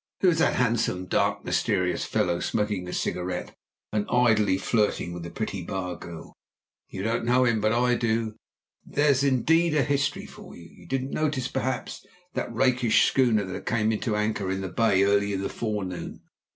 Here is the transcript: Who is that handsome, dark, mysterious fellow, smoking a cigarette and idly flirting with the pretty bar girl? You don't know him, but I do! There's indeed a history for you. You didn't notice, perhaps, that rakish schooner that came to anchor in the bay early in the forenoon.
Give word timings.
Who 0.21 0.29
is 0.29 0.39
that 0.39 0.55
handsome, 0.55 1.05
dark, 1.05 1.45
mysterious 1.45 2.05
fellow, 2.05 2.39
smoking 2.39 2.87
a 2.87 2.91
cigarette 2.91 3.55
and 3.93 4.07
idly 4.09 4.57
flirting 4.57 5.13
with 5.13 5.21
the 5.21 5.29
pretty 5.29 5.61
bar 5.61 5.95
girl? 5.95 6.33
You 6.89 7.03
don't 7.03 7.23
know 7.23 7.45
him, 7.45 7.61
but 7.61 7.71
I 7.71 7.93
do! 7.93 8.35
There's 8.83 9.23
indeed 9.23 9.75
a 9.75 9.83
history 9.83 10.25
for 10.25 10.55
you. 10.57 10.65
You 10.67 10.87
didn't 10.87 11.11
notice, 11.11 11.47
perhaps, 11.49 12.03
that 12.33 12.51
rakish 12.51 13.07
schooner 13.11 13.45
that 13.45 13.67
came 13.67 13.91
to 13.99 14.15
anchor 14.15 14.49
in 14.49 14.61
the 14.61 14.69
bay 14.69 15.03
early 15.03 15.33
in 15.33 15.43
the 15.43 15.49
forenoon. 15.49 16.21